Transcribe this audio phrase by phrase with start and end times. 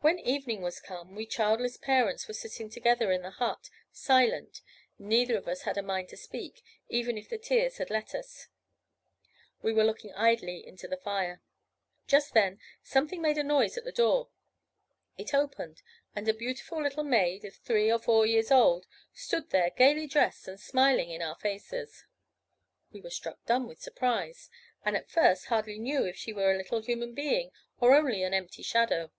[0.00, 4.62] "When evening was come, we childless parents were sitting together in the hut, silent;
[4.96, 8.46] neither of us had a mind to speak, even if the tears had let us.
[9.60, 11.42] We were looking idly into the fire.
[12.06, 14.28] Just then something made a noise at the door.
[15.16, 15.82] It opened,
[16.14, 20.46] and a beautiful little maid, of three or four years' old stood there gaily dressed,
[20.46, 22.04] and smiling in our faces.
[22.92, 24.48] We were struck dumb with surprise,
[24.84, 27.50] and at first hardly knew if she were a little human being,
[27.80, 29.10] or only an empty shadow.